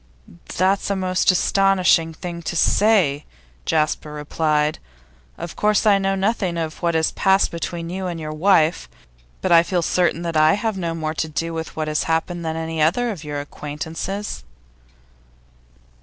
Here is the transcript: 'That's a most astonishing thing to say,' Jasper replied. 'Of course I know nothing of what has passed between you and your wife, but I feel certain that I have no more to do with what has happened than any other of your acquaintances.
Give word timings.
'That's 0.57 0.89
a 0.89 0.95
most 0.95 1.29
astonishing 1.29 2.11
thing 2.11 2.41
to 2.41 2.55
say,' 2.55 3.23
Jasper 3.67 4.11
replied. 4.11 4.79
'Of 5.37 5.55
course 5.55 5.85
I 5.85 5.99
know 5.99 6.15
nothing 6.15 6.57
of 6.57 6.81
what 6.81 6.95
has 6.95 7.11
passed 7.11 7.51
between 7.51 7.91
you 7.91 8.07
and 8.07 8.19
your 8.19 8.33
wife, 8.33 8.89
but 9.41 9.51
I 9.51 9.61
feel 9.61 9.83
certain 9.83 10.23
that 10.23 10.35
I 10.35 10.53
have 10.55 10.75
no 10.75 10.95
more 10.95 11.13
to 11.13 11.29
do 11.29 11.53
with 11.53 11.75
what 11.75 11.87
has 11.87 12.05
happened 12.05 12.43
than 12.43 12.55
any 12.55 12.81
other 12.81 13.11
of 13.11 13.23
your 13.23 13.41
acquaintances. 13.41 14.43